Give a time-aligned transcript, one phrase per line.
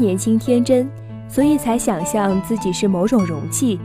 [0.00, 0.88] 年轻天真，
[1.28, 3.78] 所以才想象自己是某种容器，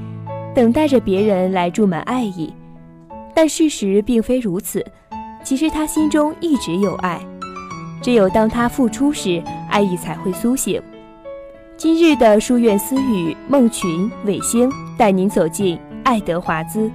[0.56, 2.54] 等待着别人来注满爱意。
[3.36, 4.84] 但事实并非如此，
[5.44, 7.20] 其实他心中一直有爱，
[8.02, 10.82] 只有当他付出时，爱意才会苏醒。
[11.76, 16.90] 今日的书院私语，梦群、伟星带您走进爱德华兹。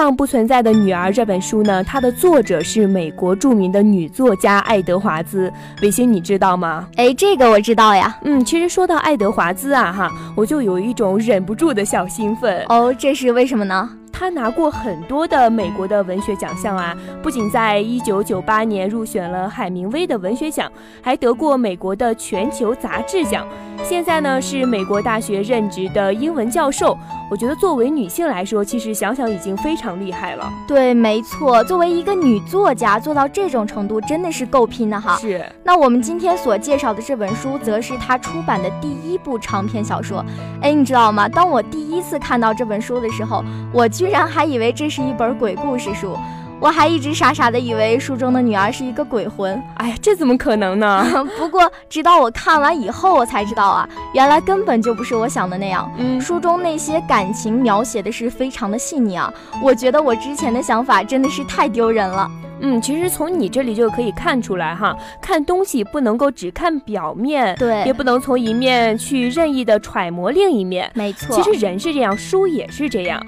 [0.00, 5.52] 第一档不存在的女儿这本书呢，它的作者是美国著名的女作家爱德华兹。
[5.82, 6.88] 伟星，你知道吗？
[6.96, 8.18] 哎，这个我知道呀。
[8.22, 12.64] 嗯，其实说到爱德华兹啊，哈，我就有一种忍不住的小兴奋。
[12.70, 13.90] 哦，这是为什么呢？
[14.10, 20.70] 他拿过很多的美国的文学奖项啊，不仅在一九九八年入选了海明威的文学奖，
[21.02, 23.46] 还得过美国的全球杂志奖。
[23.82, 26.96] 现在呢是美国大学任职的英文教授。
[27.30, 30.50] 我觉得作为女性来说，其实想想已经非常厉害了。
[30.66, 35.16] 对，没错，作为一个女作家做到这种程度，真的是够拼的哈。
[35.20, 35.44] 是。
[35.62, 40.24] 那我们今天所介绍的这本书，则是她出版的第一部长篇小说。
[40.60, 41.28] 哎，你知道吗？
[41.28, 46.16] 当我第一次看到这本书的时候，我居然还以为这是一本鬼故事书。
[46.60, 51.04] 我还一直傻傻的以为书中的女儿是一个鬼魂，哎呀，这怎么可能呢？
[51.38, 55.90] 不过直到我看完以后，我才知道啊，原来根本就不是我想的那样。
[55.96, 62.30] 嗯，书中那些感情描写的是非常的细腻啊，我觉得我之前的想法真的是太丢人了。
[62.62, 70.90] 嗯，其实从你这里就可以看出来哈，看东西不能够只看表面，对，也不能从一面去任意的揣摩另一面。
[70.92, 73.18] 没错，其实人是这样，书也是这样。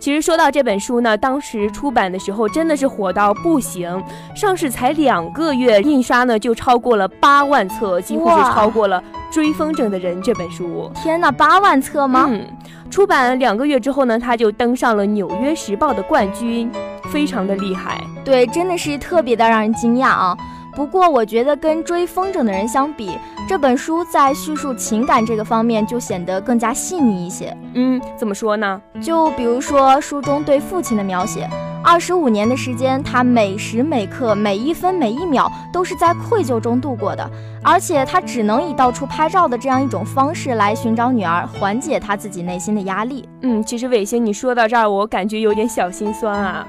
[0.00, 4.02] 其实说到这本书呢，当时出版的时候真的是火到不行，
[4.34, 8.98] 上市才两个月，印刷呢就超过了八万册，几乎是超过了
[9.32, 10.90] 《追风筝的人》这本书。
[10.94, 12.26] 天哪，八万册吗？
[12.30, 12.46] 嗯，
[12.90, 16.70] 出版两个月之后呢，他就登上了《纽约时报》的冠军，
[17.12, 18.02] 非常的厉害。
[18.24, 20.34] 对，真的是特别的让人惊讶啊。
[20.80, 23.10] 不过我觉得跟《追风筝的人》相比，
[23.46, 27.54] 这本书在叙述情感这个方面就显得更加细腻一些。
[27.74, 28.80] 嗯，怎么说呢？
[28.98, 31.46] 就比如说书中对父亲的描写，
[31.84, 37.30] 二十五年的时间，他每时每刻、每一分每一秒都是在愧疚中度过的，
[37.62, 43.28] 而且他只能以到处拍照的这样一种方式来寻找女儿，缓解他自己内心的压力。
[43.42, 46.66] 嗯，其实伟星，你说到这儿，我感觉有点小心酸啊。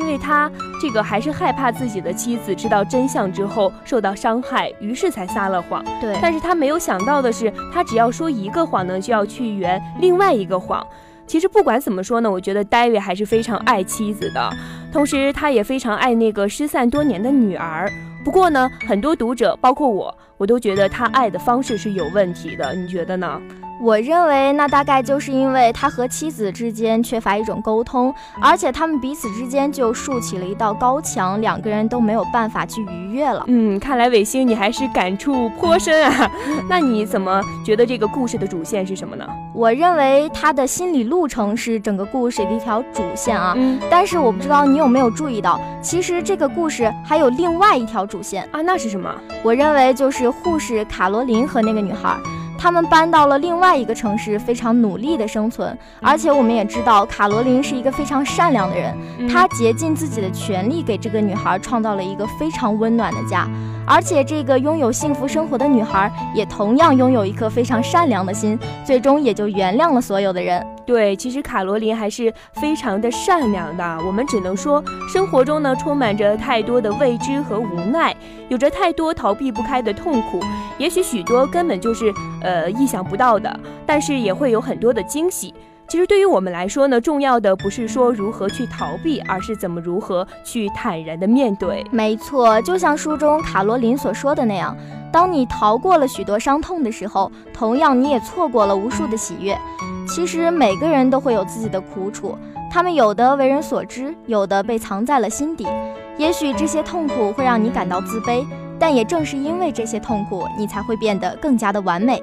[0.00, 0.50] 因为他
[0.80, 5.84] 这个还是害怕自己的妻子知道真相之后受到伤害，于是才撒了谎。
[6.00, 10.84] 对，但是他没有想到的是，他只要说一个谎呢，就要去圆另外一个谎。
[11.26, 14.50] 其实不管怎么说呢，我觉得戴维还是非常爱妻子的，
[14.90, 17.88] 同时他也非常爱那个失散多年的女儿。
[18.24, 22.74] 不过呢，很多读者，包括我，我都觉得他爱的方式是有问题的。
[22.74, 23.40] 你觉得呢？
[23.82, 33.42] 我认为那大概就是因为他和妻子之间缺乏一种沟通，而且他们彼此之间就竖起了一道高墙，两个人都没有办法去逾越了。
[33.46, 36.30] 嗯，看来伟星你还是感触颇深啊。
[36.68, 39.26] 那你怎么觉得这个故事的主线是什么呢？
[39.54, 43.54] 我认为他的心理路程是整个故事的一条主线啊。
[43.56, 49.10] 嗯，但是我不知道你有没有注意到，其实这个故事还有另外一条主线啊，那是什么？
[49.42, 52.14] 我认为就是护士卡罗琳和那个女孩。
[52.60, 55.76] 他们搬到了另外一个城市，非常努力的生存。
[56.02, 58.94] 而且我们也知道，卡罗琳是一个非常善良的人，
[59.26, 63.48] 她竭尽自己的全力给这个女孩创造了一个非常温暖的家。
[63.86, 70.64] 而且这个拥有幸福生活的女孩，也同样拥有一颗非常善良的心，最终也就原谅了所有的人。
[70.90, 73.98] 对，其实卡罗琳还是非常的善良的。
[74.04, 78.12] 我们只能说，生活中呢充满着太多的未知和无奈，
[78.48, 80.40] 有着太多逃避不开的痛苦。
[80.78, 85.54] 也许许多根本就是呃意想不到的，但是也会有很多的惊喜。
[85.90, 91.84] 其实对于我们来说呢，重要的不是说如何去逃避，而是怎么如何去坦然的面对。
[91.90, 94.76] 没错，就像书中卡罗琳所说的那样，
[95.12, 99.58] 当你逃过了许多伤痛的时候，同样你也错过了无数的喜悦。
[100.06, 102.38] 其实每个人都会有自己的苦楚，
[102.70, 105.66] 他们有的为人所知，有的被藏在了心底。
[106.16, 108.46] 也许这些痛苦会让你感到自卑，
[108.78, 112.22] 但也正是因为这些痛苦，你才会变得更加的完美。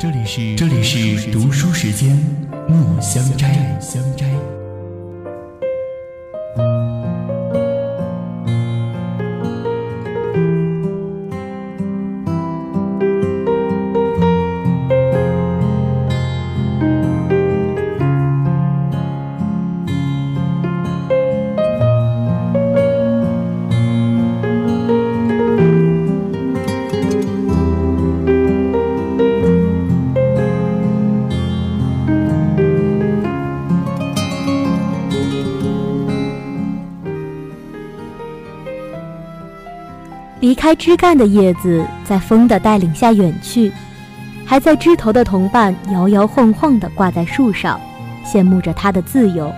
[0.00, 2.18] 这里是这里是读书时间，
[2.66, 3.78] 墨香斋。
[40.40, 43.70] 离开枝干的叶子，在风的带领下远去，
[44.46, 47.78] 还在枝头的同伴摇摇晃晃地挂在树上，
[48.24, 49.52] 羡慕着它的自由。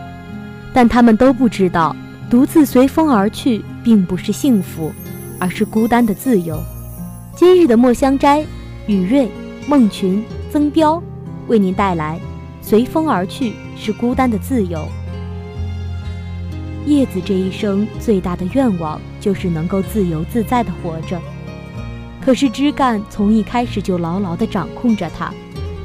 [0.75, 1.95] 但他们都不知道，
[2.29, 4.93] 独自随风而去，并不是幸福，
[5.39, 6.61] 而是孤单的自由。
[7.37, 8.45] 今日的墨香斋，
[8.89, 9.31] 雨瑞、
[9.69, 11.01] 孟群、曾彪
[11.47, 12.19] 为您带来
[12.67, 14.79] 《随风而去是孤单的自由》。
[16.87, 21.19] 叶子这一生最大的愿望就是能够自由自在地活着，
[22.21, 25.33] 可是枝干从一开始就牢牢地掌控着它，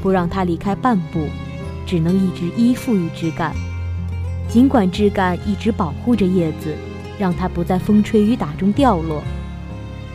[0.01, 1.27] 不让它离开半步，
[1.85, 3.53] 只能一直依附于枝干。
[4.49, 6.75] 尽管枝干一直保护着叶子，
[7.19, 9.21] 让它不在风吹雨打中掉落，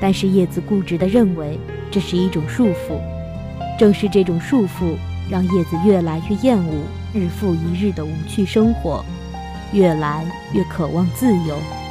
[0.00, 1.56] 但是叶子固执地认为
[1.92, 2.98] 这是一种束缚。
[3.78, 4.96] 正是这种束缚，
[5.30, 6.74] 让叶子越来越厌恶
[7.14, 9.04] 日复一日的无趣生活。
[9.72, 11.81] 越来越渴望自由。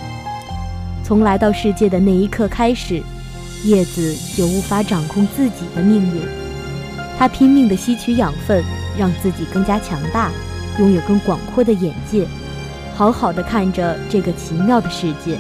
[1.12, 3.04] 从来到世界的那一刻开始，
[3.66, 6.22] 叶子就无法掌控自己的命运。
[7.20, 8.64] 它拼命地吸取养分，
[8.98, 10.32] 让自己更加强大，
[10.80, 12.26] 拥有更广阔的眼界，
[12.96, 15.38] 好好的看着这个奇妙的世界。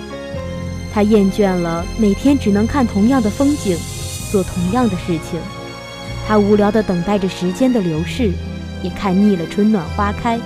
[0.93, 3.77] 它厌倦了每天只能看同样的风景，
[4.29, 5.39] 做同样的事情。
[6.27, 8.33] 它无聊地等待着时间的流逝，
[8.83, 10.37] 也看腻了春暖花开。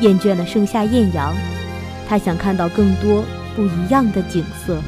[0.00, 1.36] 厌倦了盛夏艳阳，
[2.08, 3.22] 他想看到更多
[3.54, 4.78] 不一样的景色。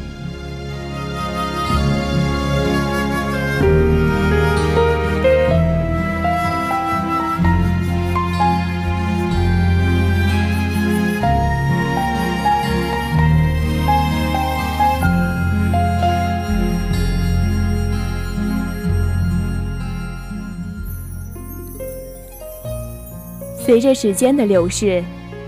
[23.64, 25.02] 随着时间的流逝，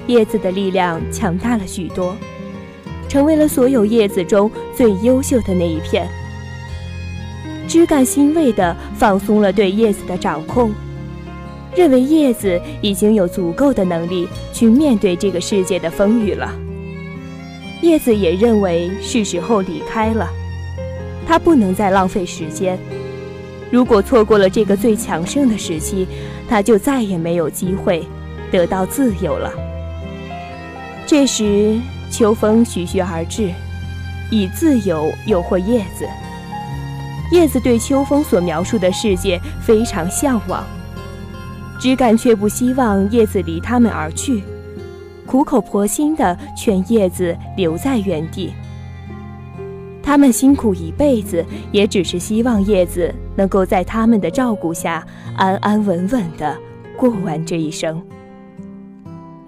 [0.06, 2.16] 叶子的力量强大了许多，
[3.14, 6.04] 成为了所有叶子中最优秀的那一片。
[7.68, 10.72] 枝干欣慰地放松了对叶子的掌控，
[11.76, 16.52] 认为叶子已经有足够的能力去面对这个世界的风雨了。
[17.82, 20.28] 叶子也认为是时候离开了，
[21.24, 22.76] 它不能再浪费时间。
[23.70, 26.04] 如果错过了这个最强盛的时期，
[26.48, 28.04] 他就再也没有机会
[28.50, 29.52] 得到自由了。
[31.06, 31.78] 这时，
[32.16, 33.50] 秋风徐徐而至，
[34.30, 36.06] 以自由诱惑叶子。
[37.32, 40.64] 叶子对秋风所描述的世界非常向往，
[41.80, 44.44] 枝干却不希望叶子离他们而去，
[45.26, 48.54] 苦口婆心地劝叶子留在原地。
[50.00, 55.04] 他们辛苦一辈子，也只是希望叶子能够在他们的照顾下
[55.36, 56.56] 安安稳稳地
[56.96, 58.00] 过完这一生。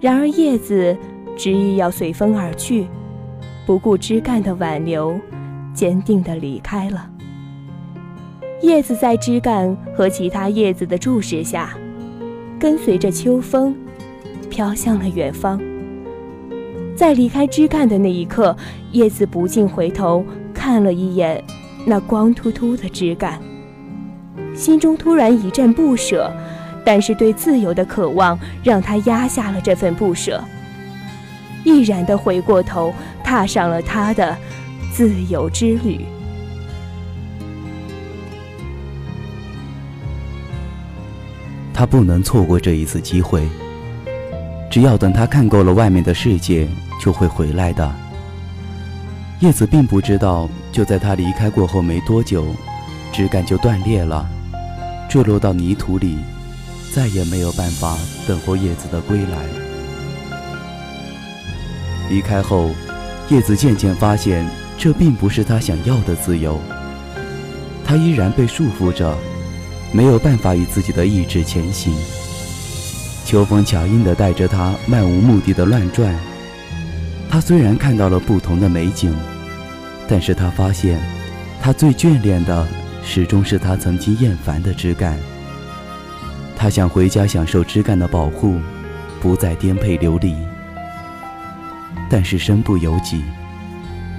[0.01, 0.97] 然而，叶子
[1.37, 2.87] 执意要随风而去，
[3.65, 5.17] 不顾枝干的挽留，
[5.73, 7.09] 坚定地离开了。
[8.61, 11.77] 叶子在枝干和其他叶子的注视下，
[12.59, 13.75] 跟随着秋风，
[14.49, 15.61] 飘向了远方。
[16.95, 18.57] 在离开枝干的那一刻，
[18.91, 20.25] 叶子不禁回头。
[20.53, 21.41] 看了一眼
[21.85, 23.39] 那光秃秃的枝干，
[24.55, 26.29] 心中突然一阵不舍，
[26.83, 30.43] 但是对自由的渴望让他压下了这份不舍，
[31.67, 32.93] 毅然地回过头，
[33.25, 34.37] 踏上了他的
[34.89, 36.05] 自由之旅。
[41.73, 43.45] 他不能错过这一次机会。
[44.71, 46.65] 只要等他看够了外面的世界，
[47.01, 47.93] 就会回来的。
[49.41, 52.45] 叶子并不知道，就在他离开过后没多久，
[53.11, 54.25] 枝干就断裂了，
[55.09, 56.17] 坠落到泥土里，
[56.95, 59.66] 再也没有办法等候叶子的归来。
[62.09, 62.71] 离开后，
[63.29, 64.47] 叶子渐渐发现，
[64.77, 66.59] 这并不是他想要的自由。
[67.85, 69.17] 他依然被束缚着，
[69.91, 71.93] 没有办法以自己的意志前行。
[73.25, 76.17] 秋风巧硬地带着他漫无目的的乱转。
[77.29, 79.13] 他虽然看到了不同的美景，
[80.07, 80.99] 但是他发现，
[81.61, 82.65] 他最眷恋的
[83.03, 85.17] 始终是他曾经厌烦的枝干。
[86.55, 88.59] 他想回家享受枝干的保护，
[89.19, 90.35] 不再颠沛流离。
[92.09, 93.21] 但是身不由己，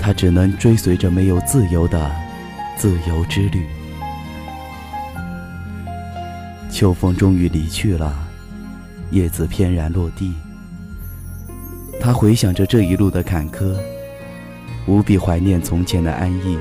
[0.00, 2.10] 他只能追随着没有自由的
[2.76, 3.66] 自由之旅。
[6.70, 8.14] 秋风终于离去了。
[9.10, 10.34] 叶子翩然落地，
[11.98, 13.74] 他回想着这一路的坎坷，
[14.86, 16.58] 无比怀念从前的安逸。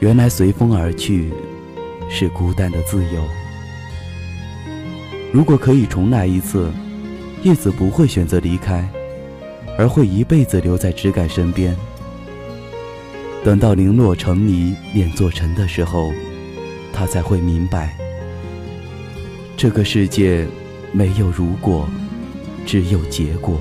[0.00, 1.32] 原来随风而去，
[2.10, 3.24] 是孤单的自由。
[5.32, 6.70] 如果可以重来一次，
[7.42, 8.86] 叶子不会选择离开，
[9.78, 11.74] 而会一辈子留在枝干身边。
[13.44, 16.12] 等到零落成泥碾作尘的时候，
[16.92, 17.96] 他才会明白。
[19.56, 20.46] 这个世界
[20.92, 21.88] 没有如果，
[22.66, 23.60] 只有结果。